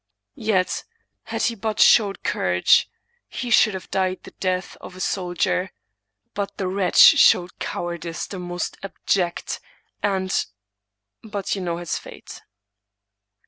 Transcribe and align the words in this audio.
Yet, 0.41 0.83
had 1.25 1.43
he 1.43 1.53
but 1.53 1.79
showed 1.79 2.23
courage, 2.23 2.89
he 3.27 3.51
should 3.51 3.75
have 3.75 3.91
died 3.91 4.23
the 4.23 4.31
death 4.39 4.75
of 4.81 4.95
a 4.95 4.99
soldier. 4.99 5.69
But 6.33 6.57
the 6.57 6.63
¥rretch 6.63 7.19
showed 7.19 7.59
cowardice 7.59 8.25
the 8.25 8.39
most 8.39 8.77
abject, 8.81 9.59
and, 10.01 10.33
but 11.21 11.53
you 11.55 11.61
know 11.61 11.77
his 11.77 11.99
fate. 11.99 12.41